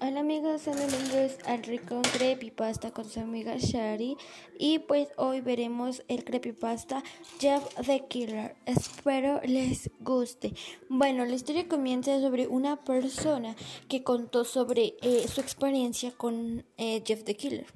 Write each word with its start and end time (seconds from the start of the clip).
Hola 0.00 0.20
amigos, 0.20 0.62
bienvenidos 0.64 1.38
al 1.44 1.64
Rincón 1.64 2.02
Creepypasta 2.02 2.92
con 2.92 3.04
su 3.04 3.18
amiga 3.18 3.56
Shari 3.56 4.16
y 4.56 4.78
pues 4.78 5.08
hoy 5.16 5.40
veremos 5.40 6.04
el 6.06 6.22
creepypasta 6.22 7.02
Jeff 7.40 7.64
the 7.84 8.06
Killer. 8.06 8.54
Espero 8.64 9.40
les 9.42 9.90
guste. 9.98 10.54
Bueno, 10.88 11.24
la 11.24 11.34
historia 11.34 11.66
comienza 11.66 12.20
sobre 12.20 12.46
una 12.46 12.76
persona 12.84 13.56
que 13.88 14.04
contó 14.04 14.44
sobre 14.44 14.94
eh, 15.02 15.26
su 15.26 15.40
experiencia 15.40 16.12
con 16.12 16.64
eh, 16.76 17.02
Jeff 17.04 17.24
the 17.24 17.34
Killer. 17.34 17.66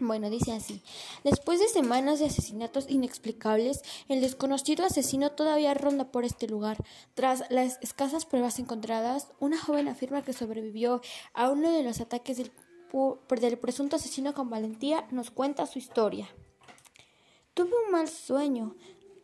Bueno, 0.00 0.30
dice 0.30 0.52
así. 0.52 0.80
Después 1.24 1.58
de 1.58 1.66
semanas 1.66 2.20
de 2.20 2.26
asesinatos 2.26 2.88
inexplicables, 2.88 3.82
el 4.08 4.20
desconocido 4.20 4.86
asesino 4.86 5.32
todavía 5.32 5.74
ronda 5.74 6.12
por 6.12 6.24
este 6.24 6.46
lugar. 6.46 6.76
Tras 7.14 7.42
las 7.50 7.78
escasas 7.82 8.24
pruebas 8.24 8.60
encontradas, 8.60 9.28
una 9.40 9.58
joven 9.58 9.88
afirma 9.88 10.22
que 10.22 10.32
sobrevivió 10.32 11.00
a 11.34 11.50
uno 11.50 11.72
de 11.72 11.82
los 11.82 12.00
ataques 12.00 12.36
del, 12.36 12.52
del 13.40 13.58
presunto 13.58 13.96
asesino 13.96 14.34
con 14.34 14.50
valentía. 14.50 15.04
Nos 15.10 15.32
cuenta 15.32 15.66
su 15.66 15.80
historia. 15.80 16.28
Tuve 17.54 17.72
un 17.84 17.90
mal 17.90 18.08
sueño 18.08 18.76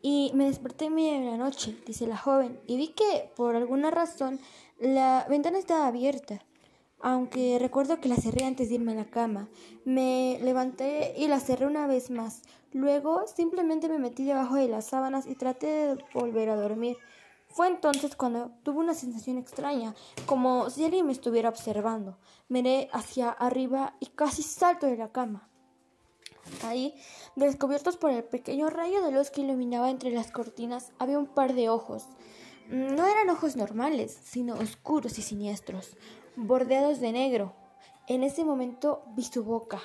y 0.03 0.33
me 0.35 0.47
desperté 0.47 0.87
en 0.87 0.97
de 0.97 1.31
la 1.31 1.37
noche, 1.37 1.77
dice 1.87 2.09
la 2.09 2.17
joven, 2.17 2.61
y 2.67 2.77
vi 2.77 2.89
que, 2.89 3.31
por 3.37 3.55
alguna 3.55 3.93
razón, 3.93 4.41
la 4.81 5.25
ventana 5.31 5.57
estaba 5.57 5.87
abierta 5.87 6.45
aunque 7.05 7.59
recuerdo 7.61 8.01
que 8.01 8.09
la 8.09 8.17
cerré 8.17 8.47
antes 8.47 8.71
de 8.71 8.77
irme 8.77 8.93
a 8.93 8.95
la 8.95 9.05
cama. 9.05 9.51
Me 9.85 10.39
levanté 10.43 11.13
y 11.19 11.29
la 11.29 11.39
cerré 11.39 11.67
una 11.67 11.87
vez 11.87 12.11
más. 12.11 12.41
Luego 12.73 13.27
simplemente 13.27 13.91
me 13.91 13.99
metí 13.99 14.25
debajo 14.25 14.55
de 14.55 14.69
las 14.69 14.87
sábanas 14.87 15.27
y 15.27 15.35
traté 15.35 15.67
de 15.67 16.05
volver 16.15 16.49
a 16.49 16.57
dormir. 16.57 16.97
Fue 17.49 17.69
entonces 17.69 18.17
cuando 18.17 18.53
tuve 18.63 18.79
una 18.79 18.95
sensación 18.95 19.37
extraña, 19.37 19.95
como 20.25 20.71
si 20.71 20.83
alguien 20.83 21.05
me 21.05 21.13
estuviera 21.13 21.51
observando. 21.51 22.17
Miré 22.49 22.89
hacia 22.91 23.29
arriba 23.29 23.97
y 24.01 24.07
casi 24.07 24.43
salto 24.43 24.87
de 24.87 24.97
la 24.97 25.13
cama. 25.13 25.47
Ahí, 26.65 26.95
descubiertos 27.37 27.99
por 27.99 28.13
el 28.13 28.25
pequeño 28.25 28.71
rayo 28.71 29.03
de 29.03 29.13
luz 29.13 29.31
que 29.31 29.43
iluminaba 29.43 29.91
entre 29.91 30.11
las 30.11 30.31
cortinas, 30.31 30.91
había 30.99 31.19
un 31.19 31.27
par 31.27 31.53
de 31.53 31.69
ojos. 31.69 32.07
No 32.71 33.07
eran 33.07 33.29
ojos 33.29 33.57
normales, 33.57 34.19
sino 34.25 34.55
oscuros 34.55 35.19
y 35.19 35.23
siniestros 35.23 35.99
bordeados 36.37 37.01
de 37.01 37.13
negro. 37.13 37.55
En 38.07 38.23
ese 38.23 38.45
momento 38.45 39.03
vi 39.17 39.25
su 39.25 39.45
boca. 39.45 39.81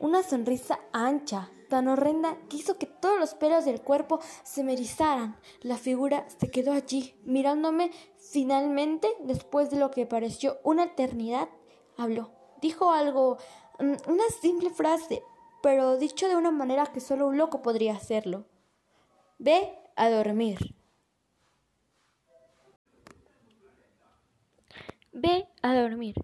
Una 0.00 0.22
sonrisa 0.22 0.78
ancha, 0.92 1.50
tan 1.68 1.88
horrenda, 1.88 2.36
que 2.48 2.58
hizo 2.58 2.78
que 2.78 2.86
todos 2.86 3.18
los 3.18 3.34
pelos 3.34 3.64
del 3.64 3.80
cuerpo 3.80 4.20
se 4.44 4.62
me 4.62 4.74
erizaran. 4.74 5.36
La 5.60 5.76
figura 5.76 6.24
se 6.38 6.50
quedó 6.50 6.72
allí, 6.72 7.16
mirándome. 7.24 7.90
Finalmente, 8.16 9.08
después 9.24 9.70
de 9.70 9.78
lo 9.78 9.90
que 9.90 10.06
pareció 10.06 10.58
una 10.62 10.84
eternidad, 10.84 11.48
habló. 11.96 12.30
Dijo 12.60 12.92
algo, 12.92 13.38
mm, 13.80 14.10
una 14.10 14.24
simple 14.40 14.70
frase, 14.70 15.24
pero 15.62 15.96
dicho 15.96 16.28
de 16.28 16.36
una 16.36 16.52
manera 16.52 16.86
que 16.86 17.00
solo 17.00 17.26
un 17.26 17.36
loco 17.36 17.60
podría 17.60 17.94
hacerlo. 17.94 18.46
Ve 19.38 19.76
a 19.96 20.10
dormir. 20.10 20.77
Ve 25.20 25.48
a 25.62 25.74
dormir. 25.74 26.14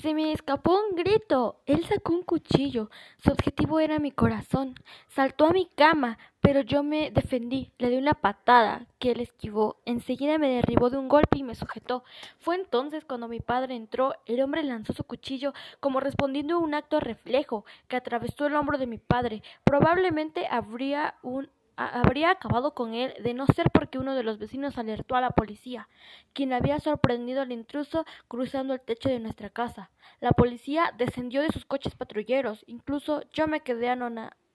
Se 0.00 0.14
me 0.14 0.32
escapó 0.32 0.78
un 0.78 0.94
grito. 0.94 1.62
Él 1.66 1.84
sacó 1.84 2.12
un 2.12 2.22
cuchillo. 2.22 2.88
Su 3.18 3.32
objetivo 3.32 3.80
era 3.80 3.98
mi 3.98 4.12
corazón. 4.12 4.74
Saltó 5.08 5.46
a 5.46 5.52
mi 5.52 5.66
cama, 5.66 6.16
pero 6.40 6.60
yo 6.60 6.84
me 6.84 7.10
defendí. 7.10 7.72
Le 7.78 7.90
di 7.90 7.96
una 7.96 8.14
patada 8.14 8.86
que 9.00 9.10
él 9.10 9.20
esquivó. 9.20 9.80
Enseguida 9.84 10.38
me 10.38 10.48
derribó 10.48 10.90
de 10.90 10.98
un 10.98 11.08
golpe 11.08 11.38
y 11.38 11.42
me 11.42 11.56
sujetó. 11.56 12.04
Fue 12.38 12.54
entonces 12.54 13.04
cuando 13.04 13.26
mi 13.26 13.40
padre 13.40 13.74
entró. 13.74 14.14
El 14.26 14.40
hombre 14.42 14.62
lanzó 14.62 14.92
su 14.92 15.02
cuchillo 15.02 15.52
como 15.80 15.98
respondiendo 15.98 16.54
a 16.54 16.58
un 16.58 16.74
acto 16.74 17.00
reflejo 17.00 17.64
que 17.88 17.96
atravesó 17.96 18.46
el 18.46 18.54
hombro 18.54 18.78
de 18.78 18.86
mi 18.86 18.98
padre. 18.98 19.42
Probablemente 19.64 20.46
habría 20.48 21.16
un 21.22 21.50
habría 21.80 22.30
acabado 22.30 22.74
con 22.74 22.94
él 22.94 23.14
de 23.22 23.34
no 23.34 23.46
ser 23.46 23.70
porque 23.70 23.98
uno 23.98 24.14
de 24.14 24.22
los 24.22 24.38
vecinos 24.38 24.76
alertó 24.76 25.16
a 25.16 25.20
la 25.20 25.30
policía, 25.30 25.88
quien 26.32 26.52
había 26.52 26.78
sorprendido 26.78 27.42
al 27.42 27.52
intruso 27.52 28.04
cruzando 28.28 28.74
el 28.74 28.80
techo 28.80 29.08
de 29.08 29.18
nuestra 29.18 29.50
casa. 29.50 29.90
La 30.20 30.32
policía 30.32 30.92
descendió 30.98 31.40
de 31.42 31.50
sus 31.50 31.64
coches 31.64 31.94
patrulleros, 31.94 32.64
incluso 32.66 33.22
yo 33.32 33.46
me 33.46 33.60
quedé 33.60 33.88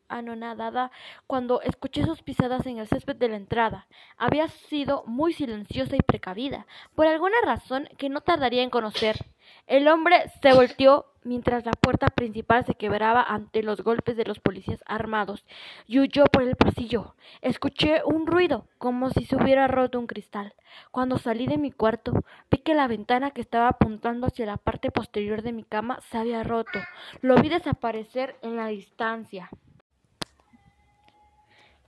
anonadada 0.07 0.91
cuando 1.25 1.61
escuché 1.61 2.05
sus 2.05 2.21
pisadas 2.21 2.65
en 2.67 2.77
el 2.77 2.87
césped 2.87 3.15
de 3.15 3.29
la 3.29 3.37
entrada. 3.37 3.87
Había 4.17 4.47
sido 4.47 5.03
muy 5.07 5.33
silenciosa 5.33 5.95
y 5.95 6.03
precavida, 6.03 6.67
por 6.93 7.07
alguna 7.07 7.37
razón 7.43 7.89
que 7.97 8.09
no 8.09 8.21
tardaría 8.21 8.61
en 8.61 8.69
conocer. 8.69 9.17
El 9.67 9.87
hombre 9.87 10.31
se 10.41 10.53
volteó 10.53 11.07
mientras 11.23 11.65
la 11.65 11.71
puerta 11.71 12.07
principal 12.09 12.65
se 12.65 12.75
quebraba 12.75 13.23
ante 13.23 13.63
los 13.63 13.81
golpes 13.81 14.15
de 14.15 14.23
los 14.23 14.39
policías 14.39 14.83
armados 14.85 15.43
y 15.87 15.99
huyó 15.99 16.25
por 16.25 16.43
el 16.43 16.55
pasillo. 16.55 17.15
Escuché 17.41 18.03
un 18.05 18.27
ruido, 18.27 18.67
como 18.77 19.09
si 19.09 19.25
se 19.25 19.35
hubiera 19.35 19.67
roto 19.67 19.99
un 19.99 20.05
cristal. 20.05 20.53
Cuando 20.91 21.17
salí 21.17 21.47
de 21.47 21.57
mi 21.57 21.71
cuarto, 21.71 22.13
vi 22.51 22.59
que 22.59 22.75
la 22.75 22.87
ventana 22.87 23.31
que 23.31 23.41
estaba 23.41 23.69
apuntando 23.69 24.27
hacia 24.27 24.45
la 24.45 24.57
parte 24.57 24.91
posterior 24.91 25.41
de 25.41 25.51
mi 25.51 25.63
cama 25.63 25.99
se 26.11 26.19
había 26.19 26.43
roto. 26.43 26.79
Lo 27.21 27.35
vi 27.35 27.49
desaparecer 27.49 28.35
en 28.43 28.55
la 28.55 28.67
distancia. 28.67 29.49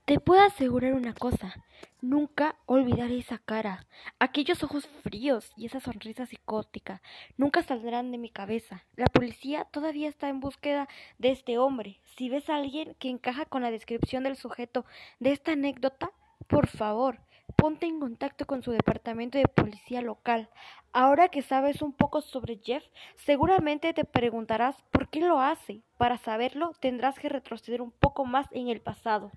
Te 0.07 0.22
puedo 0.22 0.41
asegurar 0.41 0.94
una 0.94 1.13
cosa, 1.13 1.53
nunca 2.00 2.56
olvidaré 2.66 3.18
esa 3.18 3.40
cara, 3.40 3.85
aquellos 4.19 4.63
ojos 4.63 4.88
fríos 5.03 5.51
y 5.57 5.66
esa 5.66 5.81
sonrisa 5.81 6.25
psicótica, 6.25 7.01
nunca 7.35 7.62
saldrán 7.62 8.13
de 8.13 8.17
mi 8.17 8.29
cabeza. 8.29 8.85
La 8.96 9.07
policía 9.07 9.66
todavía 9.66 10.07
está 10.07 10.29
en 10.29 10.40
búsqueda 10.40 10.88
de 11.17 11.31
este 11.31 11.57
hombre. 11.57 12.00
Si 12.16 12.29
ves 12.29 12.50
a 12.50 12.56
alguien 12.56 12.96
que 13.00 13.09
encaja 13.09 13.44
con 13.44 13.62
la 13.62 13.69
descripción 13.69 14.23
del 14.23 14.38
sujeto 14.38 14.85
de 15.19 15.34
esta 15.34 15.51
anécdota, 15.51 16.13
por 16.47 16.67
favor, 16.67 17.19
ponte 17.57 17.85
en 17.85 18.00
contacto 18.00 18.46
con 18.46 18.63
su 18.63 18.72
departamento 18.72 19.38
de 19.38 19.50
policía 19.50 20.01
local. 20.01 20.50
Ahora 20.94 21.28
que 21.28 21.41
sabes 21.41 21.81
un 21.81 21.91
poco 21.91 22.22
sobre 22.22 22.62
Jeff, 22.63 22.85
seguramente 23.17 23.94
te 23.94 24.06
preguntarás 24.06 24.81
por 24.90 25.09
qué 25.09 25.19
lo 25.19 25.41
hace. 25.41 25.81
Para 25.97 26.17
saberlo, 26.17 26.72
tendrás 26.79 27.19
que 27.19 27.28
retroceder 27.28 27.81
un 27.81 27.91
poco 27.91 28.23
más 28.23 28.47
en 28.53 28.69
el 28.69 28.79
pasado. 28.79 29.34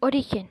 Origen. 0.00 0.48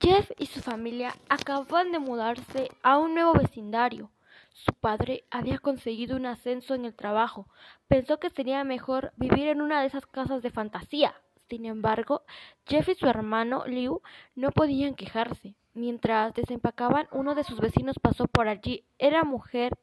Jeff 0.00 0.32
y 0.36 0.46
su 0.46 0.60
familia 0.60 1.14
acaban 1.28 1.92
de 1.92 2.00
mudarse 2.00 2.70
a 2.82 2.98
un 2.98 3.14
nuevo 3.14 3.34
vecindario. 3.34 4.10
Su 4.52 4.72
padre 4.72 5.22
había 5.30 5.58
conseguido 5.58 6.16
un 6.16 6.26
ascenso 6.26 6.74
en 6.74 6.84
el 6.84 6.94
trabajo. 6.94 7.46
Pensó 7.86 8.18
que 8.18 8.30
sería 8.30 8.64
mejor 8.64 9.12
vivir 9.16 9.46
en 9.46 9.60
una 9.62 9.80
de 9.80 9.86
esas 9.86 10.06
casas 10.06 10.42
de 10.42 10.50
fantasía. 10.50 11.14
Sin 11.48 11.66
embargo, 11.66 12.22
Jeff 12.66 12.88
y 12.88 12.94
su 12.96 13.06
hermano 13.06 13.64
Liu 13.66 14.02
no 14.34 14.50
podían 14.50 14.94
quejarse. 14.94 15.54
Mientras 15.72 16.34
desempacaban, 16.34 17.06
uno 17.12 17.36
de 17.36 17.44
sus 17.44 17.60
vecinos 17.60 17.96
pasó 18.00 18.26
por 18.26 18.48
allí. 18.48 18.84
Era 18.98 19.22
mujer 19.22 19.78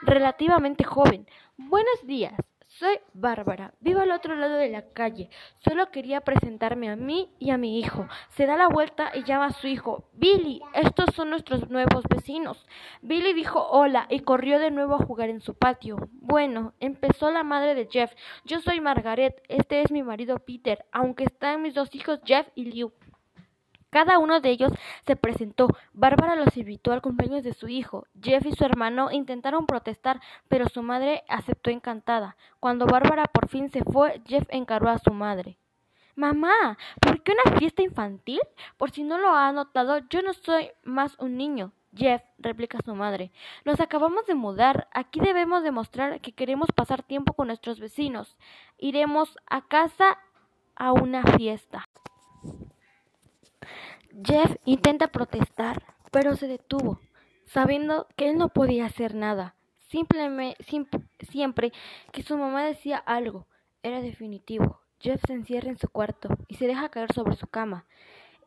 relativamente 0.00 0.84
joven. 0.84 1.26
Buenos 1.58 2.06
días, 2.06 2.34
soy 2.82 2.98
Bárbara, 3.14 3.72
vivo 3.78 4.00
al 4.00 4.10
otro 4.10 4.34
lado 4.34 4.56
de 4.56 4.68
la 4.68 4.82
calle. 4.82 5.30
Solo 5.58 5.92
quería 5.92 6.20
presentarme 6.20 6.90
a 6.90 6.96
mí 6.96 7.30
y 7.38 7.50
a 7.50 7.56
mi 7.56 7.78
hijo. 7.78 8.08
Se 8.30 8.44
da 8.44 8.56
la 8.56 8.66
vuelta 8.66 9.12
y 9.14 9.22
llama 9.22 9.46
a 9.46 9.52
su 9.52 9.68
hijo. 9.68 10.08
Billy, 10.14 10.60
estos 10.74 11.14
son 11.14 11.30
nuestros 11.30 11.70
nuevos 11.70 12.02
vecinos. 12.10 12.66
Billy 13.00 13.34
dijo 13.34 13.64
hola 13.70 14.08
y 14.10 14.18
corrió 14.20 14.58
de 14.58 14.72
nuevo 14.72 14.96
a 14.96 15.06
jugar 15.06 15.28
en 15.28 15.40
su 15.40 15.54
patio. 15.54 16.08
Bueno, 16.10 16.74
empezó 16.80 17.30
la 17.30 17.44
madre 17.44 17.76
de 17.76 17.86
Jeff. 17.88 18.12
Yo 18.44 18.60
soy 18.60 18.80
Margaret, 18.80 19.40
este 19.48 19.82
es 19.82 19.92
mi 19.92 20.02
marido 20.02 20.40
Peter, 20.40 20.84
aunque 20.90 21.22
están 21.22 21.62
mis 21.62 21.74
dos 21.74 21.94
hijos 21.94 22.18
Jeff 22.24 22.48
y 22.56 22.64
Liu. 22.64 22.92
Cada 23.92 24.18
uno 24.18 24.40
de 24.40 24.48
ellos 24.48 24.72
se 25.06 25.16
presentó. 25.16 25.68
Bárbara 25.92 26.34
los 26.34 26.56
invitó 26.56 26.92
al 26.92 27.02
cumpleaños 27.02 27.44
de 27.44 27.52
su 27.52 27.68
hijo. 27.68 28.06
Jeff 28.22 28.46
y 28.46 28.52
su 28.52 28.64
hermano 28.64 29.12
intentaron 29.12 29.66
protestar, 29.66 30.18
pero 30.48 30.66
su 30.70 30.82
madre 30.82 31.24
aceptó 31.28 31.68
encantada. 31.68 32.38
Cuando 32.58 32.86
Bárbara 32.86 33.26
por 33.26 33.48
fin 33.48 33.68
se 33.68 33.84
fue, 33.84 34.22
Jeff 34.26 34.46
encaró 34.48 34.88
a 34.88 34.96
su 34.96 35.12
madre. 35.12 35.58
Mamá, 36.16 36.78
¿por 37.02 37.22
qué 37.22 37.32
una 37.32 37.58
fiesta 37.58 37.82
infantil? 37.82 38.40
Por 38.78 38.92
si 38.92 39.02
no 39.02 39.18
lo 39.18 39.28
ha 39.34 39.52
notado, 39.52 39.98
yo 40.08 40.22
no 40.22 40.32
soy 40.32 40.70
más 40.84 41.18
un 41.18 41.36
niño. 41.36 41.72
Jeff, 41.94 42.22
replica 42.38 42.78
su 42.82 42.94
madre, 42.94 43.30
nos 43.66 43.78
acabamos 43.80 44.24
de 44.24 44.34
mudar. 44.34 44.88
Aquí 44.94 45.20
debemos 45.20 45.62
demostrar 45.62 46.22
que 46.22 46.32
queremos 46.32 46.70
pasar 46.74 47.02
tiempo 47.02 47.34
con 47.34 47.48
nuestros 47.48 47.78
vecinos. 47.78 48.38
Iremos 48.78 49.38
a 49.50 49.68
casa 49.68 50.18
a 50.76 50.92
una 50.92 51.22
fiesta. 51.36 51.86
Jeff 54.24 54.56
intenta 54.64 55.08
protestar, 55.08 55.82
pero 56.10 56.36
se 56.36 56.46
detuvo, 56.46 57.00
sabiendo 57.44 58.06
que 58.16 58.28
él 58.28 58.36
no 58.36 58.50
podía 58.50 58.86
hacer 58.86 59.14
nada. 59.14 59.54
siempre 59.88 61.72
que 62.12 62.22
su 62.22 62.36
mamá 62.36 62.64
decía 62.64 62.98
algo, 62.98 63.46
era 63.82 64.00
definitivo. 64.00 64.80
Jeff 65.00 65.20
se 65.26 65.32
encierra 65.32 65.68
en 65.68 65.78
su 65.78 65.88
cuarto 65.88 66.28
y 66.46 66.54
se 66.54 66.66
deja 66.66 66.88
caer 66.88 67.12
sobre 67.12 67.34
su 67.34 67.48
cama. 67.48 67.86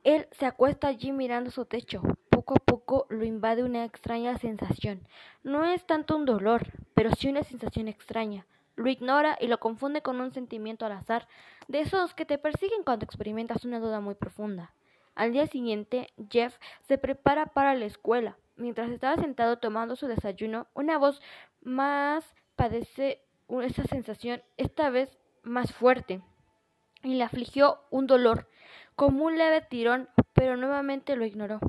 Él 0.06 0.28
se 0.32 0.46
acuesta 0.46 0.88
allí 0.88 1.12
mirando 1.12 1.52
su 1.52 1.66
techo, 1.66 2.02
poco 2.30 2.54
a 2.56 2.60
poco 2.60 3.08
lo 3.10 3.26
invade 3.26 3.64
una 3.64 3.84
extraña 3.84 4.38
sensación. 4.38 5.08
No 5.44 5.66
es 5.66 5.86
tanto 5.86 6.16
un 6.16 6.26
dolor, 6.26 6.72
pero 6.94 7.10
sí 7.12 7.28
una 7.28 7.44
sensación 7.44 7.88
extraña. 7.88 8.46
Lo 8.76 8.90
ignora 8.90 9.38
y 9.42 9.48
lo 9.48 9.60
confunde 9.60 10.02
con 10.02 10.22
un 10.22 10.32
sentimiento 10.32 10.86
al 10.86 10.92
azar, 10.92 11.28
de 11.68 11.80
esos 11.80 12.14
que 12.14 12.26
te 12.26 12.38
persiguen 12.38 12.84
cuando 12.84 13.06
experimentas 13.06 13.66
una 13.66 13.80
duda 13.80 14.00
muy 14.00 14.16
profunda. 14.16 14.74
Al 15.16 15.32
día 15.32 15.48
siguiente, 15.48 16.10
Jeff 16.30 16.58
se 16.82 16.98
prepara 16.98 17.48
para 17.48 17.74
la 17.74 17.86
escuela. 17.86 18.38
Mientras 18.58 18.90
estaba 18.90 19.16
sentado 19.16 19.58
tomando 19.60 19.96
su 19.96 20.08
desayuno, 20.08 20.68
una 20.74 20.98
voz 20.98 21.22
más 21.62 22.36
padece 22.56 23.22
esa 23.64 23.84
sensación, 23.86 24.44
esta 24.58 24.90
vez 24.90 25.18
más 25.44 25.74
fuerte, 25.74 26.22
y 27.04 27.16
le 27.16 27.24
afligió 27.24 27.80
un 27.92 28.08
dolor, 28.08 28.50
como 28.96 29.26
un 29.26 29.38
leve 29.38 29.62
tirón, 29.62 30.10
pero 30.34 30.58
nuevamente 30.58 31.16
lo 31.16 31.26
ignoró. 31.26 31.60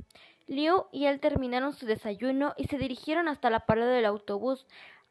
Liu 0.46 0.87
y 0.92 1.06
él 1.06 1.20
terminaron 1.20 1.72
su 1.72 1.87
desayuno 1.87 2.54
y 2.56 2.69
se 2.69 2.78
dirigieron 2.78 3.28
hasta 3.28 3.50
la 3.50 3.60
parada 3.60 3.92
del 3.92 4.06
autobús. 4.06 4.66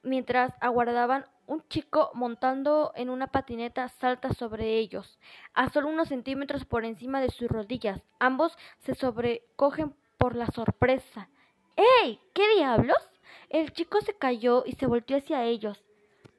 Mientras 0.06 0.54
aguardaban, 0.62 1.26
un 1.48 1.68
chico 1.68 2.12
montando 2.14 2.92
en 2.96 3.10
una 3.10 3.26
patineta 3.26 3.90
salta 3.90 4.32
sobre 4.34 4.78
ellos, 4.78 5.18
a 5.56 5.72
solo 5.72 5.90
unos 5.90 6.10
centímetros 6.10 6.64
por 6.64 6.86
encima 6.86 7.22
de 7.22 7.32
sus 7.32 7.48
rodillas. 7.48 8.04
Ambos 8.20 8.56
se 8.78 8.94
sobrecogen 8.94 9.96
por 10.20 10.36
la 10.36 10.46
sorpresa. 10.46 11.28
¡Ey! 12.04 12.20
¿Qué 12.36 12.44
diablos? 12.56 13.00
El 13.50 13.74
chico 13.74 14.00
se 14.02 14.16
cayó 14.16 14.64
y 14.68 14.74
se 14.74 14.86
volteó 14.86 15.18
hacia 15.18 15.44
ellos. 15.44 15.84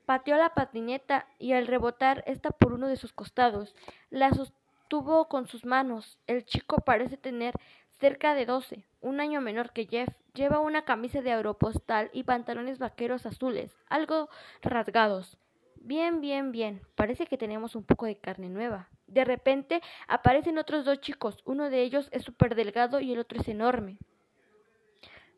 Pateó 0.05 0.37
la 0.37 0.55
patineta 0.55 1.27
y 1.41 1.53
al 1.53 1.67
rebotar 1.67 2.23
esta 2.29 2.51
por 2.51 2.73
uno 2.73 2.87
de 2.87 2.97
sus 2.97 3.13
costados, 3.13 3.75
la 4.11 4.33
sostuvo 4.33 5.27
con 5.27 5.49
sus 5.49 5.65
manos. 5.65 6.21
El 6.29 6.45
chico 6.45 6.77
parece 6.77 7.17
tener 7.17 7.53
cerca 7.99 8.35
de 8.35 8.47
doce, 8.47 8.85
un 9.01 9.21
año 9.21 9.41
menor 9.41 9.73
que 9.73 9.87
Jeff. 9.87 10.09
Lleva 10.35 10.61
una 10.61 10.85
camisa 10.85 11.23
de 11.23 11.33
aeropostal 11.33 12.11
y 12.13 12.25
pantalones 12.25 12.79
vaqueros 12.79 13.25
azules, 13.27 13.75
algo 13.89 14.29
rasgados. 14.63 15.39
Bien, 15.77 16.21
bien, 16.21 16.53
bien. 16.53 16.83
Parece 16.95 17.27
que 17.27 17.39
tenemos 17.39 17.77
un 17.77 17.85
poco 17.85 18.07
de 18.07 18.17
carne 18.17 18.49
nueva. 18.49 18.89
De 19.07 19.25
repente 19.25 19.81
aparecen 20.09 20.59
otros 20.59 20.85
dos 20.85 21.01
chicos. 21.01 21.43
Uno 21.45 21.71
de 21.71 21.83
ellos 21.83 22.09
es 22.13 22.25
súper 22.25 22.55
delgado 22.55 23.01
y 23.01 23.13
el 23.13 23.21
otro 23.21 23.41
es 23.41 23.49
enorme. 23.49 23.99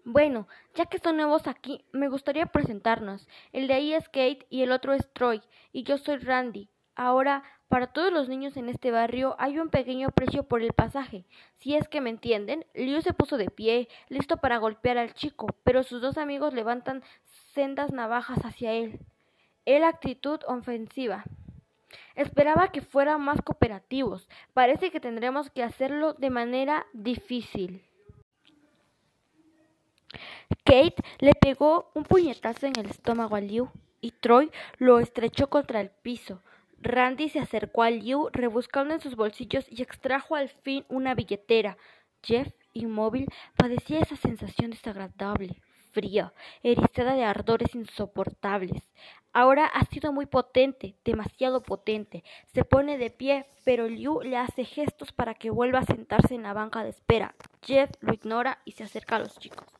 Bueno, 0.05 0.49
ya 0.75 0.87
que 0.87 0.99
son 0.99 1.19
nuevos 1.19 1.47
aquí, 1.47 1.85
me 1.93 2.09
gustaría 2.09 2.47
presentarnos. 2.47 3.29
El 3.53 3.69
de 3.69 3.75
ahí 3.75 3.93
es 3.93 4.09
Kate 4.09 4.47
y 4.49 4.63
el 4.63 4.73
otro 4.73 4.95
es 4.95 5.13
Troy, 5.13 5.43
y 5.71 5.83
yo 5.83 5.99
soy 5.99 6.17
Randy. 6.17 6.71
Ahora, 6.95 7.45
para 7.69 7.87
todos 7.89 8.13
los 8.13 8.29
niños 8.29 8.57
en 8.57 8.69
este 8.69 8.91
barrio 8.91 9.37
hay 9.39 9.59
un 9.59 9.69
pequeño 9.69 10.11
precio 10.11 10.43
por 10.43 10.63
el 10.63 10.73
pasaje. 10.73 11.27
Si 11.57 11.77
es 11.77 11.87
que 11.89 12.01
me 12.01 12.11
entienden, 12.11 12.65
Liu 12.75 13.03
se 13.03 13.13
puso 13.13 13.37
de 13.37 13.51
pie, 13.51 13.89
listo 14.09 14.39
para 14.39 14.57
golpear 14.57 14.97
al 14.97 15.13
chico, 15.13 15.49
pero 15.65 15.83
sus 15.83 16.01
dos 16.01 16.17
amigos 16.17 16.55
levantan 16.55 17.03
sendas 17.53 17.93
navajas 17.93 18.39
hacia 18.45 18.73
él. 18.73 19.01
Él 19.67 19.85
actitud 19.85 20.41
ofensiva. 20.47 21.25
Esperaba 22.15 22.73
que 22.73 22.81
fueran 22.81 23.21
más 23.21 23.43
cooperativos. 23.43 24.29
Parece 24.55 24.91
que 24.91 25.01
tendremos 25.01 25.51
que 25.51 25.63
hacerlo 25.63 26.15
de 26.15 26.31
manera 26.31 26.87
difícil. 26.95 27.85
Kate 30.65 31.03
le 31.19 31.35
pegó 31.35 31.91
un 31.95 32.05
puñetazo 32.05 32.67
en 32.67 32.79
el 32.79 32.87
estómago 32.87 33.37
a 33.37 33.41
Liu 33.41 33.71
y 34.01 34.13
Troy 34.13 34.51
lo 34.79 35.01
estrechó 35.01 35.49
contra 35.49 35.81
el 35.81 35.91
piso. 35.91 36.43
Randy 36.81 37.29
se 37.29 37.41
acercó 37.41 37.83
a 37.83 37.91
Liu, 37.91 38.29
rebuscando 38.33 38.95
en 38.95 39.01
sus 39.01 39.17
bolsillos 39.17 39.67
y 39.69 39.83
extrajo 39.83 40.37
al 40.37 40.49
fin 40.49 40.85
una 40.89 41.15
billetera. 41.15 41.77
Jeff, 42.23 42.49
inmóvil, 42.73 43.27
padecía 43.57 44.01
esa 44.01 44.17
sensación 44.17 44.71
desagradable, 44.71 45.61
fría, 45.93 46.33
erizada 46.63 47.15
de 47.15 47.25
ardores 47.25 47.75
insoportables. 47.75 48.83
Ahora 49.33 49.67
ha 49.67 49.85
sido 49.87 50.13
muy 50.13 50.27
potente, 50.27 50.97
demasiado 51.05 51.63
potente. 51.63 52.25
Se 52.55 52.65
pone 52.65 52.97
de 52.97 53.11
pie, 53.11 53.47
pero 53.65 53.89
Liu 53.89 54.21
le 54.23 54.37
hace 54.37 54.65
gestos 54.65 55.13
para 55.13 55.35
que 55.35 55.51
vuelva 55.51 55.81
a 55.81 55.87
sentarse 55.87 56.35
en 56.35 56.45
la 56.45 56.55
banca 56.55 56.83
de 56.85 56.91
espera. 56.91 57.35
Jeff 57.63 57.91
lo 58.01 58.15
ignora 58.15 58.59
y 58.65 58.73
se 58.73 58.85
acerca 58.85 59.17
a 59.17 59.21
los 59.21 59.39
chicos. 59.39 59.78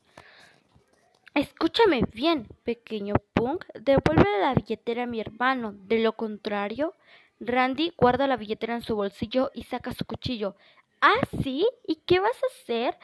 Escúchame 1.33 2.01
bien, 2.11 2.47
pequeño 2.63 3.13
punk, 3.33 3.65
devuelve 3.73 4.39
la 4.41 4.53
billetera 4.53 5.03
a 5.03 5.07
mi 5.07 5.19
hermano. 5.19 5.73
De 5.73 5.99
lo 5.99 6.13
contrario, 6.13 6.95
Randy 7.39 7.93
guarda 7.95 8.27
la 8.27 8.35
billetera 8.35 8.75
en 8.75 8.81
su 8.81 8.95
bolsillo 8.95 9.51
y 9.53 9.63
saca 9.63 9.93
su 9.93 10.05
cuchillo. 10.05 10.55
¿Ah, 11.01 11.21
sí? 11.43 11.67
¿Y 11.87 11.97
qué 12.05 12.19
vas 12.19 12.35
a 12.43 12.47
hacer? 12.47 12.97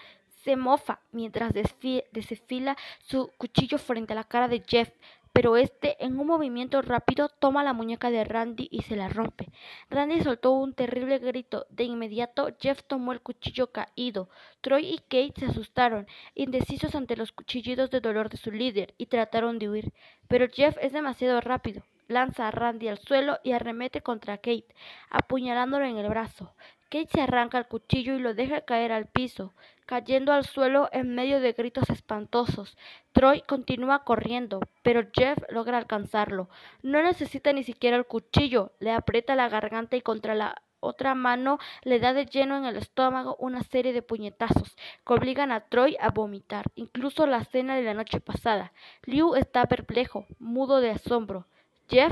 Se 0.44 0.56
mofa 0.56 1.00
mientras 1.12 1.54
desfila 1.54 2.78
su 3.00 3.32
cuchillo 3.38 3.78
frente 3.78 4.14
a 4.14 4.18
la 4.18 4.24
cara 4.24 4.48
de 4.48 4.64
Jeff 4.68 4.90
pero 5.36 5.58
este, 5.58 6.02
en 6.02 6.18
un 6.18 6.28
movimiento 6.28 6.82
rápido, 6.82 7.28
toma 7.28 7.62
la 7.62 7.74
muñeca 7.74 8.10
de 8.10 8.24
Randy 8.24 8.70
y 8.72 8.84
se 8.84 8.96
la 8.96 9.10
rompe. 9.10 9.50
Randy 9.90 10.22
soltó 10.22 10.54
un 10.54 10.74
terrible 10.74 11.20
grito. 11.20 11.66
De 11.70 11.84
inmediato, 11.84 12.56
Jeff 12.58 12.84
tomó 12.88 13.12
el 13.12 13.20
cuchillo 13.20 13.70
caído. 13.74 14.30
Troy 14.62 14.86
y 14.86 15.00
Kate 15.00 15.34
se 15.38 15.48
asustaron, 15.48 16.08
indecisos 16.36 16.96
ante 16.96 17.18
los 17.18 17.34
cuchillidos 17.34 17.92
de 17.92 18.00
dolor 18.00 18.30
de 18.30 18.38
su 18.38 18.50
líder, 18.50 18.94
y 18.98 19.08
trataron 19.08 19.60
de 19.60 19.70
huir. 19.70 19.92
Pero 20.30 20.48
Jeff 20.48 20.78
es 20.80 20.94
demasiado 20.94 21.42
rápido. 21.42 21.84
Lanza 22.08 22.48
a 22.48 22.52
Randy 22.52 22.88
al 22.88 23.00
suelo 23.00 23.38
y 23.44 23.52
arremete 23.52 24.00
contra 24.00 24.38
Kate, 24.38 24.74
apuñalándolo 25.10 25.84
en 25.84 25.98
el 25.98 26.08
brazo. 26.08 26.56
Kate 26.90 27.10
se 27.12 27.20
arranca 27.20 27.58
el 27.58 27.68
cuchillo 27.68 28.16
y 28.16 28.20
lo 28.20 28.36
deja 28.36 28.62
caer 28.62 28.94
al 28.94 29.08
piso, 29.08 29.54
cayendo 29.86 30.34
al 30.34 30.46
suelo 30.46 30.90
en 30.92 31.16
medio 31.16 31.40
de 31.40 31.54
gritos 31.54 31.90
espantosos. 31.90 32.78
Troy 33.12 33.42
continúa 33.42 34.04
corriendo, 34.04 34.60
pero 34.84 35.08
Jeff 35.14 35.38
logra 35.50 35.78
alcanzarlo. 35.78 36.50
No 36.82 37.02
necesita 37.02 37.54
ni 37.54 37.64
siquiera 37.64 37.98
el 37.98 38.06
cuchillo, 38.06 38.72
le 38.80 38.92
aprieta 38.92 39.36
la 39.36 39.50
garganta 39.50 39.96
y 39.96 40.02
contra 40.02 40.36
la 40.36 40.62
otra 40.80 41.16
mano 41.16 41.58
le 41.84 42.00
da 42.00 42.14
de 42.14 42.26
lleno 42.26 42.58
en 42.58 42.66
el 42.66 42.76
estómago 42.76 43.36
una 43.40 43.64
serie 43.64 43.92
de 43.92 44.04
puñetazos 44.04 44.76
que 45.06 45.14
obligan 45.14 45.52
a 45.52 45.62
Troy 45.62 45.98
a 46.00 46.10
vomitar, 46.10 46.66
incluso 46.76 47.26
la 47.26 47.44
cena 47.44 47.76
de 47.76 47.84
la 47.84 47.94
noche 47.96 48.20
pasada. 48.20 48.72
Liu 49.04 49.36
está 49.36 49.66
perplejo, 49.66 50.26
mudo 50.38 50.82
de 50.82 50.92
asombro. 50.92 51.48
Jeff, 51.90 52.12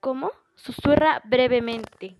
¿cómo? 0.00 0.30
susurra 0.56 1.20
brevemente. 1.24 2.16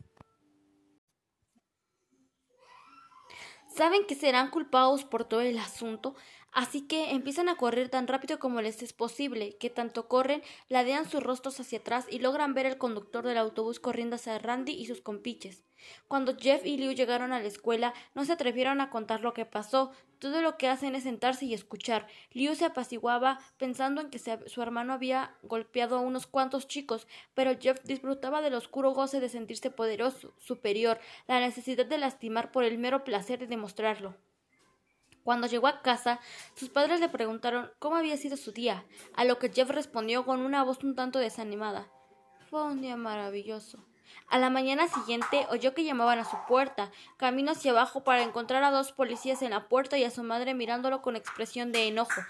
Saben 3.76 4.06
que 4.06 4.14
serán 4.14 4.48
culpados 4.48 5.04
por 5.04 5.24
todo 5.24 5.42
el 5.42 5.58
asunto, 5.58 6.14
así 6.56 6.86
que 6.86 7.10
empiezan 7.10 7.50
a 7.50 7.56
correr 7.56 7.90
tan 7.90 8.06
rápido 8.06 8.38
como 8.38 8.62
les 8.62 8.82
es 8.82 8.94
posible, 8.94 9.58
que 9.58 9.68
tanto 9.68 10.08
corren, 10.08 10.42
ladean 10.70 11.08
sus 11.08 11.22
rostros 11.22 11.60
hacia 11.60 11.80
atrás 11.80 12.06
y 12.10 12.18
logran 12.18 12.54
ver 12.54 12.64
al 12.64 12.78
conductor 12.78 13.26
del 13.26 13.36
autobús 13.36 13.78
corriendo 13.78 14.16
hacia 14.16 14.38
Randy 14.38 14.72
y 14.72 14.86
sus 14.86 15.02
compiches. 15.02 15.64
Cuando 16.08 16.34
Jeff 16.34 16.64
y 16.64 16.78
Liu 16.78 16.92
llegaron 16.92 17.34
a 17.34 17.40
la 17.40 17.46
escuela, 17.46 17.92
no 18.14 18.24
se 18.24 18.32
atrevieron 18.32 18.80
a 18.80 18.88
contar 18.88 19.20
lo 19.20 19.34
que 19.34 19.44
pasó. 19.44 19.92
Todo 20.18 20.40
lo 20.40 20.56
que 20.56 20.68
hacen 20.68 20.94
es 20.94 21.02
sentarse 21.02 21.44
y 21.44 21.52
escuchar. 21.52 22.06
Liu 22.30 22.54
se 22.54 22.64
apaciguaba 22.64 23.38
pensando 23.58 24.00
en 24.00 24.08
que 24.08 24.18
su 24.18 24.62
hermano 24.62 24.94
había 24.94 25.36
golpeado 25.42 25.98
a 25.98 26.00
unos 26.00 26.26
cuantos 26.26 26.68
chicos, 26.68 27.06
pero 27.34 27.58
Jeff 27.60 27.82
disfrutaba 27.84 28.40
del 28.40 28.54
oscuro 28.54 28.92
goce 28.92 29.20
de 29.20 29.28
sentirse 29.28 29.70
poderoso, 29.70 30.32
superior, 30.38 30.98
la 31.28 31.38
necesidad 31.38 31.84
de 31.84 31.98
lastimar 31.98 32.50
por 32.50 32.64
el 32.64 32.78
mero 32.78 33.04
placer 33.04 33.40
de 33.40 33.46
demostrarlo. 33.46 34.16
Cuando 35.26 35.48
llegó 35.48 35.66
a 35.66 35.82
casa, 35.82 36.20
sus 36.54 36.68
padres 36.68 37.00
le 37.00 37.08
preguntaron 37.08 37.72
cómo 37.80 37.96
había 37.96 38.16
sido 38.16 38.36
su 38.36 38.52
día, 38.52 38.84
a 39.16 39.24
lo 39.24 39.40
que 39.40 39.50
Jeff 39.50 39.68
respondió 39.70 40.24
con 40.24 40.38
una 40.38 40.62
voz 40.62 40.84
un 40.84 40.94
tanto 40.94 41.18
desanimada. 41.18 41.88
Fue 42.48 42.62
un 42.62 42.80
día 42.80 42.96
maravilloso. 42.96 43.84
A 44.28 44.38
la 44.38 44.50
mañana 44.50 44.86
siguiente 44.86 45.44
oyó 45.50 45.74
que 45.74 45.82
llamaban 45.82 46.20
a 46.20 46.24
su 46.24 46.36
puerta. 46.46 46.92
Camino 47.16 47.50
hacia 47.50 47.72
abajo 47.72 48.04
para 48.04 48.22
encontrar 48.22 48.62
a 48.62 48.70
dos 48.70 48.92
policías 48.92 49.42
en 49.42 49.50
la 49.50 49.66
puerta 49.66 49.98
y 49.98 50.04
a 50.04 50.12
su 50.12 50.22
madre 50.22 50.54
mirándolo 50.54 51.02
con 51.02 51.16
expresión 51.16 51.72
de 51.72 51.88
enojo. 51.88 52.20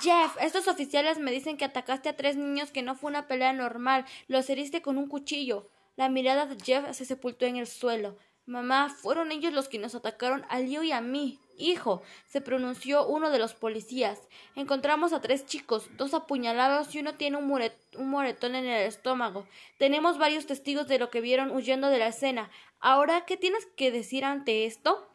Jeff, 0.00 0.34
estos 0.40 0.66
oficiales 0.66 1.18
me 1.18 1.32
dicen 1.32 1.58
que 1.58 1.66
atacaste 1.66 2.08
a 2.08 2.16
tres 2.16 2.38
niños 2.38 2.70
que 2.70 2.80
no 2.80 2.94
fue 2.94 3.10
una 3.10 3.26
pelea 3.26 3.52
normal. 3.52 4.06
Los 4.28 4.48
heriste 4.48 4.80
con 4.80 4.96
un 4.96 5.08
cuchillo. 5.08 5.68
La 5.96 6.08
mirada 6.08 6.46
de 6.46 6.56
Jeff 6.64 6.96
se 6.96 7.04
sepultó 7.04 7.44
en 7.44 7.56
el 7.56 7.66
suelo. 7.66 8.16
Mamá, 8.46 8.88
fueron 8.88 9.30
ellos 9.30 9.52
los 9.52 9.68
que 9.68 9.78
nos 9.78 9.94
atacaron 9.94 10.46
a 10.48 10.58
Leo 10.58 10.82
y 10.82 10.92
a 10.92 11.02
mí. 11.02 11.38
Hijo, 11.58 12.02
se 12.26 12.40
pronunció 12.40 13.06
uno 13.06 13.30
de 13.30 13.38
los 13.38 13.54
policías. 13.54 14.20
Encontramos 14.54 15.12
a 15.12 15.20
tres 15.20 15.46
chicos, 15.46 15.88
dos 15.96 16.14
apuñalados 16.14 16.94
y 16.94 16.98
uno 16.98 17.14
tiene 17.14 17.38
un, 17.38 17.46
moretón 17.46 18.54
en 18.54 18.66
el 18.66 18.86
estómago. 18.86 19.46
Tenemos 19.78 20.18
varios 20.18 20.46
testigos 20.46 20.86
de 20.88 20.98
lo 20.98 21.10
que 21.10 21.20
vieron 21.20 21.50
huyendo 21.50 21.88
de 21.88 21.98
la 21.98 22.08
escena. 22.08 22.50
Ahora, 22.80 23.24
¿qué 23.24 23.36
tienes 23.36 23.66
que 23.76 23.90
decir 23.90 24.24
ante 24.24 24.66
esto? 24.66 25.08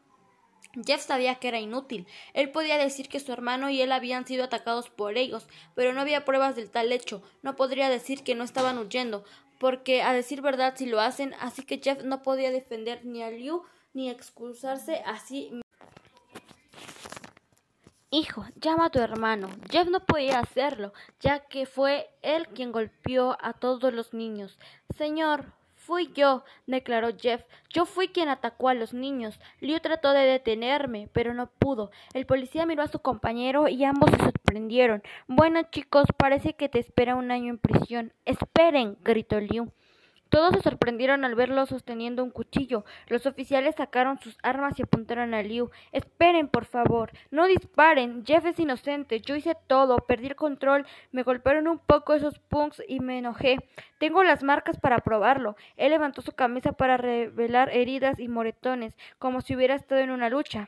Jeff 0.86 1.01
sabía 1.01 1.36
que 1.36 1.50
era 1.50 1.60
inútil. 1.60 2.07
Él 2.33 2.50
podía 2.50 2.77
decir 2.77 3.10
que 3.10 3.19
su 3.19 3.31
hermano 3.33 3.69
y 3.69 3.81
él 3.81 3.91
habían 3.91 4.25
sido 4.25 4.45
atacados 4.45 4.89
por 4.89 5.17
ellos, 5.17 5.48
pero 5.75 5.93
no 5.93 6.01
había 6.01 6.25
pruebas 6.25 6.55
del 6.55 6.69
tal 6.69 6.91
hecho. 6.91 7.21
No 7.41 7.55
podría 7.55 7.89
decir 7.89 8.24
que 8.24 8.36
no 8.36 8.43
estaban 8.43 8.77
huyendo, 8.77 9.25
porque 9.60 10.01
a 10.01 10.13
decir 10.13 10.41
verdad 10.41 10.74
si 10.77 10.86
lo 10.86 11.01
hacen, 11.01 11.36
así 11.39 11.63
que 11.63 11.79
Jeff 11.79 12.03
no 12.03 12.24
podía 12.24 12.51
defender 12.51 13.05
ni 13.05 13.21
a 13.21 13.29
Liu 13.29 13.63
ni 13.93 14.10
excusarse 14.10 15.03
así 15.05 15.51
Hijo, 18.13 18.44
llama 18.60 18.88
a 18.88 18.89
tu 18.89 19.00
hermano. 19.00 19.48
Jeff 19.70 19.88
no 19.88 20.01
podía 20.01 20.39
hacerlo, 20.39 20.91
ya 21.22 21.39
que 21.48 21.65
fue 21.65 22.10
él 22.22 22.46
quien 22.50 22.74
golpeó 22.74 23.38
a 23.39 23.53
todos 23.53 23.94
los 23.94 24.13
niños. 24.13 24.60
Señor, 24.98 25.53
fui 25.75 26.12
yo, 26.13 26.44
declaró 26.68 27.12
Jeff. 27.18 27.41
Yo 27.70 27.86
fui 27.86 28.10
quien 28.10 28.27
atacó 28.27 28.68
a 28.68 28.74
los 28.74 28.94
niños. 28.94 29.39
Liu 29.62 29.80
trató 29.80 30.12
de 30.12 30.25
detenerme, 30.25 31.08
pero 31.13 31.34
no 31.34 31.48
pudo. 31.48 31.89
El 32.13 32.25
policía 32.25 32.65
miró 32.65 32.84
a 32.84 32.89
su 32.89 33.00
compañero 33.00 33.70
y 33.70 33.86
ambos 33.86 34.12
se 34.12 34.18
sorprendieron. 34.18 35.01
Bueno, 35.27 35.62
chicos, 35.72 36.08
parece 36.18 36.53
que 36.53 36.68
te 36.68 36.80
espera 36.80 37.15
un 37.15 37.32
año 37.32 37.50
en 37.51 37.60
prisión. 37.60 38.12
Esperen, 38.25 38.98
gritó 39.06 39.39
Liu. 39.39 39.72
Todos 40.32 40.54
se 40.54 40.62
sorprendieron 40.62 41.26
al 41.26 41.36
verlo 41.36 41.66
sosteniendo 41.66 42.24
un 42.24 42.32
cuchillo. 42.32 42.86
Los 43.08 43.26
oficiales 43.26 43.76
sacaron 43.76 44.18
sus 44.22 44.38
armas 44.44 44.80
y 44.80 44.84
apuntaron 44.84 45.34
a 45.34 45.44
Liu. 45.44 45.72
Esperen, 45.92 46.48
por 46.48 46.64
favor. 46.64 47.12
No 47.32 47.48
disparen. 47.48 48.24
Jeff 48.26 48.46
es 48.46 48.58
inocente. 48.58 49.20
Yo 49.20 49.36
hice 49.36 49.58
todo. 49.68 49.98
Perdí 49.98 50.28
el 50.28 50.38
control. 50.38 50.88
Me 51.12 51.24
golpearon 51.24 51.68
un 51.68 51.80
poco 51.80 52.14
esos 52.14 52.40
punks 52.40 52.82
y 52.88 53.02
me 53.02 53.18
enojé. 53.18 53.58
Tengo 54.00 54.24
las 54.24 54.42
marcas 54.42 54.80
para 54.80 55.00
probarlo. 55.00 55.58
Él 55.76 55.92
levantó 55.92 56.22
su 56.22 56.32
camisa 56.32 56.72
para 56.72 56.96
revelar 56.96 57.70
heridas 57.76 58.18
y 58.18 58.30
moretones, 58.30 58.96
como 59.20 59.42
si 59.42 59.54
hubiera 59.54 59.76
estado 59.76 60.00
en 60.00 60.12
una 60.12 60.30
lucha. 60.30 60.66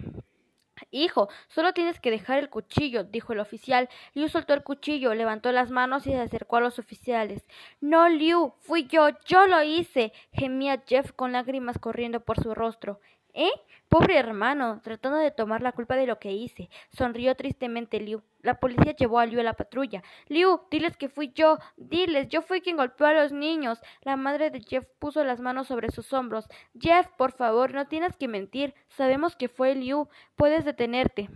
Hijo, 0.92 1.30
solo 1.48 1.74
tienes 1.74 2.00
que 2.00 2.12
dejar 2.12 2.40
el 2.40 2.50
cuchillo, 2.50 3.04
dijo 3.04 3.34
el 3.34 3.40
oficial. 3.40 3.90
Liu 4.14 4.30
soltó 4.30 4.54
el 4.54 4.64
cuchillo, 4.64 5.14
levantó 5.14 5.52
las 5.52 5.72
manos 5.72 6.08
y 6.08 6.12
se 6.12 6.20
acercó 6.20 6.58
a 6.58 6.62
los 6.62 6.80
oficiales. 6.80 7.46
No, 7.82 8.10
Liu, 8.10 8.54
fui 8.62 8.88
yo, 8.88 9.10
yo 9.26 9.48
lo 9.48 9.64
hice, 9.64 10.14
gemía 10.32 10.84
Jeff 10.88 11.12
con 11.12 11.32
lágrimas 11.34 11.80
corriendo 11.80 12.22
por 12.22 12.42
su 12.42 12.54
rostro. 12.56 13.00
¿Eh? 13.34 13.52
Pobre 13.90 14.18
hermano, 14.18 14.82
tratando 14.84 15.20
de 15.20 15.30
tomar 15.30 15.62
la 15.62 15.72
culpa 15.72 15.96
de 15.96 16.08
lo 16.08 16.18
que 16.18 16.32
hice. 16.32 16.70
Sonrió 16.90 17.36
tristemente 17.36 18.00
Liu. 18.00 18.24
La 18.42 18.60
policía 18.60 18.96
llevó 18.96 19.20
a 19.20 19.26
Liu 19.28 19.40
a 19.40 19.44
la 19.44 19.54
patrulla. 19.54 20.02
Liu, 20.30 20.62
diles 20.72 20.98
que 20.98 21.10
fui 21.10 21.32
yo. 21.34 21.60
Diles, 21.78 22.28
yo 22.28 22.42
fui 22.42 22.62
quien 22.62 22.78
golpeó 22.78 23.06
a 23.06 23.14
los 23.14 23.32
niños. 23.32 23.80
La 24.02 24.16
madre 24.18 24.50
de 24.50 24.62
Jeff 24.62 24.86
puso 24.98 25.24
las 25.24 25.40
manos 25.40 25.68
sobre 25.68 25.92
sus 25.92 26.12
hombros. 26.12 26.48
Jeff, 26.80 27.08
por 27.18 27.34
favor, 27.34 27.74
no 27.74 27.88
tienes 27.88 28.18
que 28.18 28.28
mentir. 28.28 28.74
Sabemos 28.90 29.36
que 29.36 29.48
fue 29.48 29.76
Liu. 29.76 30.08
Puedes 30.36 30.66
detenerte. 30.66 31.30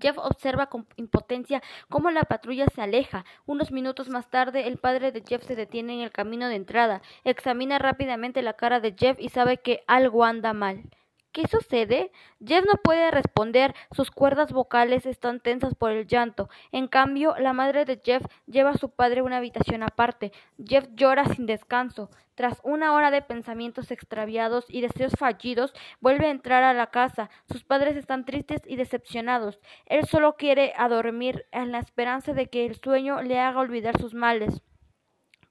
Jeff 0.00 0.18
observa 0.18 0.66
con 0.66 0.86
impotencia 0.96 1.62
cómo 1.88 2.10
la 2.10 2.22
patrulla 2.22 2.66
se 2.74 2.82
aleja. 2.82 3.24
Unos 3.46 3.72
minutos 3.72 4.08
más 4.08 4.30
tarde, 4.30 4.68
el 4.68 4.78
padre 4.78 5.12
de 5.12 5.22
Jeff 5.26 5.42
se 5.44 5.56
detiene 5.56 5.94
en 5.94 6.00
el 6.00 6.12
camino 6.12 6.48
de 6.48 6.56
entrada. 6.56 7.02
Examina 7.24 7.78
rápidamente 7.78 8.42
la 8.42 8.54
cara 8.54 8.80
de 8.80 8.94
Jeff 8.96 9.16
y 9.18 9.30
sabe 9.30 9.58
que 9.58 9.82
algo 9.86 10.24
anda 10.24 10.52
mal. 10.52 10.84
¿Qué 11.32 11.46
sucede? 11.46 12.10
Jeff 12.44 12.64
no 12.64 12.80
puede 12.82 13.12
responder, 13.12 13.72
sus 13.92 14.10
cuerdas 14.10 14.52
vocales 14.52 15.06
están 15.06 15.38
tensas 15.38 15.76
por 15.76 15.92
el 15.92 16.08
llanto. 16.08 16.48
En 16.72 16.88
cambio, 16.88 17.36
la 17.38 17.52
madre 17.52 17.84
de 17.84 18.00
Jeff 18.04 18.24
lleva 18.46 18.70
a 18.70 18.76
su 18.76 18.90
padre 18.90 19.20
a 19.20 19.22
una 19.22 19.36
habitación 19.36 19.84
aparte. 19.84 20.32
Jeff 20.58 20.88
llora 20.96 21.24
sin 21.26 21.46
descanso. 21.46 22.10
Tras 22.34 22.60
una 22.64 22.94
hora 22.94 23.12
de 23.12 23.22
pensamientos 23.22 23.92
extraviados 23.92 24.64
y 24.68 24.80
deseos 24.80 25.12
fallidos, 25.16 25.72
vuelve 26.00 26.26
a 26.26 26.30
entrar 26.30 26.64
a 26.64 26.74
la 26.74 26.88
casa. 26.88 27.30
Sus 27.48 27.62
padres 27.62 27.96
están 27.96 28.24
tristes 28.24 28.62
y 28.66 28.74
decepcionados. 28.74 29.60
Él 29.86 30.06
solo 30.06 30.34
quiere 30.34 30.72
a 30.76 30.88
dormir 30.88 31.46
en 31.52 31.70
la 31.70 31.78
esperanza 31.78 32.32
de 32.32 32.48
que 32.48 32.66
el 32.66 32.74
sueño 32.74 33.22
le 33.22 33.38
haga 33.38 33.60
olvidar 33.60 34.00
sus 34.00 34.14
males. 34.14 34.62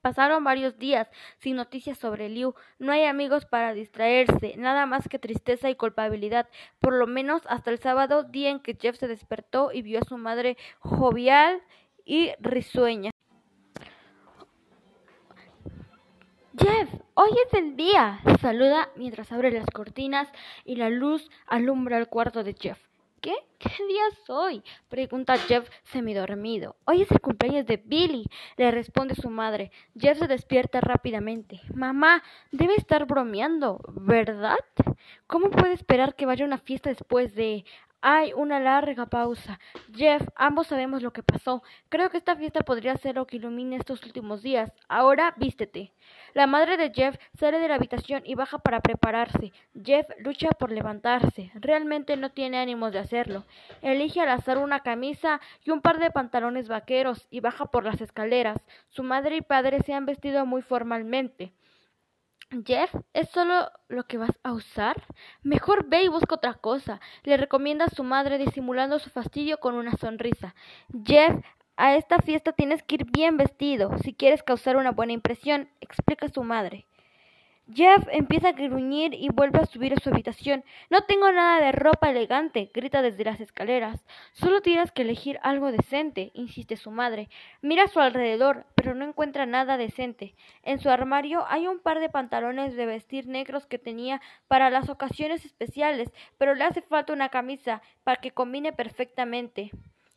Pasaron 0.10 0.44
varios 0.44 0.80
días 0.80 1.08
sin 1.38 1.56
noticias 1.56 2.00
sobre 2.00 2.30
Liu. 2.30 2.56
No 2.80 2.92
hay 2.92 3.04
amigos 3.04 3.46
para 3.46 3.76
distraerse, 3.76 4.56
nada 4.58 4.88
más 4.88 5.08
que 5.08 5.20
tristeza 5.20 5.70
y 5.70 5.76
culpabilidad, 5.76 6.50
por 6.80 6.94
lo 6.94 7.06
menos 7.06 7.44
hasta 7.46 7.70
el 7.70 7.78
sábado, 7.78 8.24
día 8.24 8.50
en 8.50 8.60
que 8.60 8.74
Jeff 8.74 8.98
se 8.98 9.08
despertó 9.08 9.72
y 9.72 9.84
vio 9.84 10.00
a 10.00 10.04
su 10.04 10.18
madre 10.18 10.58
jovial 10.80 11.62
y 12.06 12.32
risueña. 12.40 13.12
Jeff, 16.58 16.90
hoy 17.14 17.30
es 17.46 17.54
el 17.54 17.76
día. 17.76 18.20
Saluda 18.42 18.90
mientras 18.96 19.32
abre 19.32 19.52
las 19.52 19.68
cortinas 19.68 20.28
y 20.66 20.78
la 20.78 20.90
luz 20.90 21.30
alumbra 21.46 22.00
el 22.00 22.08
cuarto 22.08 22.44
de 22.44 22.56
Jeff. 22.56 22.89
¿Qué? 23.60 23.70
¿Qué 23.80 23.86
día 23.88 24.02
es 24.12 24.30
hoy? 24.30 24.62
Pregunta 24.90 25.38
Jeff 25.38 25.70
semidormido. 25.84 26.76
Hoy 26.84 27.02
es 27.02 27.12
el 27.12 27.22
cumpleaños 27.22 27.66
de 27.66 27.78
Billy, 27.78 28.26
le 28.58 28.72
responde 28.72 29.16
su 29.16 29.30
madre. 29.30 29.72
Jeff 29.98 30.20
se 30.20 30.28
despierta 30.28 30.82
rápidamente. 30.82 31.62
Mamá, 31.74 32.22
debe 32.52 32.76
estar 32.76 33.06
bromeando, 33.06 33.80
¿verdad? 33.88 34.58
¿Cómo 35.28 35.50
puede 35.50 35.74
esperar 35.74 36.16
que 36.16 36.26
vaya 36.26 36.44
a 36.44 36.48
una 36.48 36.58
fiesta 36.58 36.90
después 36.90 37.36
de... 37.36 37.64
Hay 38.02 38.32
una 38.34 38.62
larga 38.62 39.08
pausa. 39.08 39.60
Jeff, 39.94 40.22
ambos 40.36 40.68
sabemos 40.68 41.02
lo 41.02 41.12
que 41.12 41.22
pasó. 41.22 41.64
Creo 41.90 42.10
que 42.10 42.18
esta 42.18 42.38
fiesta 42.38 42.62
podría 42.62 42.96
ser 42.96 43.16
lo 43.16 43.28
que 43.28 43.36
ilumine 43.36 43.76
estos 43.76 44.02
últimos 44.06 44.42
días. 44.42 44.72
Ahora 44.88 45.34
vístete. 45.36 45.92
La 46.34 46.48
madre 46.48 46.78
de 46.78 46.94
Jeff 46.94 47.18
sale 47.38 47.60
de 47.60 47.68
la 47.68 47.76
habitación 47.76 48.22
y 48.26 48.36
baja 48.36 48.60
para 48.60 48.80
prepararse. 48.80 49.52
Jeff 49.84 50.08
lucha 50.20 50.48
por 50.52 50.72
levantarse. 50.72 51.52
Realmente 51.56 52.16
no 52.16 52.32
tiene 52.32 52.60
ánimos 52.60 52.94
de 52.94 53.00
hacerlo. 53.00 53.44
Elige 53.82 54.22
al 54.22 54.30
azar 54.30 54.60
una 54.60 54.80
camisa 54.80 55.42
y 55.66 55.72
un 55.72 55.82
par 55.82 56.00
de 56.00 56.10
pantalones 56.10 56.70
vaqueros 56.70 57.28
y 57.30 57.42
baja 57.42 57.66
por 57.66 57.84
las 57.84 58.00
escaleras. 58.00 58.62
Su 58.88 59.04
madre 59.04 59.36
y 59.36 59.42
padre 59.42 59.82
se 59.82 59.94
han 59.94 60.06
vestido 60.06 60.46
muy 60.46 60.62
formalmente. 60.62 61.52
Jeff, 62.66 62.94
¿es 63.14 63.30
solo 63.30 63.70
lo 63.90 64.06
que 64.06 64.18
vas 64.18 64.40
a 64.44 64.54
usar? 64.54 65.04
Mejor 65.44 65.88
ve 65.88 66.04
y 66.04 66.08
busca 66.08 66.36
otra 66.36 66.56
cosa, 66.56 67.00
le 67.24 67.38
recomienda 67.38 67.86
a 67.86 67.90
su 67.90 68.04
madre 68.04 68.40
disimulando 68.40 68.98
su 68.98 69.12
fastidio 69.12 69.60
con 69.60 69.76
una 69.76 69.96
sonrisa. 69.98 70.56
Jeff, 71.06 71.36
a 71.78 71.96
esta 71.96 72.20
fiesta 72.20 72.52
tienes 72.52 72.82
que 72.84 72.96
ir 72.96 73.06
bien 73.06 73.38
vestido, 73.38 73.98
si 74.00 74.14
quieres 74.14 74.42
causar 74.42 74.78
una 74.78 74.92
buena 74.92 75.14
impresión, 75.14 75.70
explica 75.80 76.28
su 76.28 76.44
madre. 76.44 76.89
Jeff 77.72 78.08
empieza 78.12 78.50
a 78.50 78.54
gruñir 78.54 79.14
y 79.14 79.30
vuelve 79.30 79.60
a 79.60 79.66
subir 79.68 79.94
a 79.94 80.00
su 80.00 80.10
habitación. 80.10 80.64
No 80.90 81.02
tengo 81.04 81.32
nada 81.32 81.64
de 81.64 81.72
ropa 81.72 82.10
elegante, 82.10 82.72
grita 82.74 83.04
desde 83.04 83.24
las 83.24 83.40
escaleras. 83.40 84.04
Solo 84.32 84.62
tienes 84.62 84.92
que 84.92 85.04
elegir 85.04 85.40
algo 85.44 85.72
decente, 85.72 86.32
insiste 86.34 86.78
su 86.78 86.90
madre. 86.90 87.30
Mira 87.62 87.84
a 87.84 87.88
su 87.88 88.00
alrededor, 88.00 88.66
pero 88.74 88.96
no 88.96 89.06
encuentra 89.06 89.46
nada 89.46 89.78
decente. 89.78 90.34
En 90.64 90.80
su 90.80 90.90
armario 90.90 91.46
hay 91.48 91.68
un 91.68 91.80
par 91.80 92.00
de 92.00 92.10
pantalones 92.10 92.76
de 92.76 92.88
vestir 92.88 93.28
negros 93.28 93.68
que 93.68 93.78
tenía 93.78 94.20
para 94.48 94.72
las 94.72 94.90
ocasiones 94.90 95.46
especiales, 95.46 96.12
pero 96.40 96.56
le 96.56 96.64
hace 96.64 96.82
falta 96.82 97.14
una 97.14 97.30
camisa 97.30 97.84
para 98.04 98.20
que 98.20 98.32
combine 98.32 98.74
perfectamente 98.74 99.72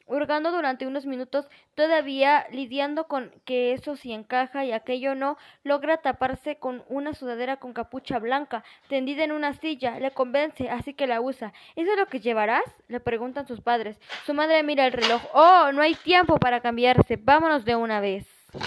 hurgando 0.06 0.50
durante 0.50 0.86
unos 0.86 1.06
minutos, 1.06 1.48
todavía 1.74 2.46
lidiando 2.50 3.06
con 3.08 3.32
que 3.44 3.72
eso 3.72 3.96
sí 3.96 4.12
encaja 4.12 4.64
y 4.64 4.72
aquello 4.72 5.14
no, 5.14 5.36
logra 5.64 5.98
taparse 5.98 6.56
con 6.56 6.84
una 6.88 7.14
sudadera 7.14 7.56
con 7.58 7.72
capucha 7.72 8.18
blanca, 8.18 8.64
tendida 8.88 9.24
en 9.24 9.32
una 9.32 9.54
silla, 9.54 9.98
le 9.98 10.10
convence, 10.12 10.70
así 10.70 10.94
que 10.94 11.06
la 11.06 11.20
usa. 11.20 11.52
¿Eso 11.76 11.92
es 11.92 11.98
lo 11.98 12.06
que 12.06 12.20
llevarás? 12.20 12.64
le 12.88 13.00
preguntan 13.00 13.46
sus 13.46 13.60
padres. 13.60 13.98
Su 14.26 14.34
madre 14.34 14.62
mira 14.62 14.86
el 14.86 14.92
reloj. 14.92 15.22
Oh, 15.32 15.70
no 15.72 15.82
hay 15.82 15.94
tiempo 15.94 16.38
para 16.38 16.60
cambiarse, 16.60 17.16
vámonos 17.16 17.64
de 17.64 17.76
una 17.76 18.00
vez. 18.00 18.31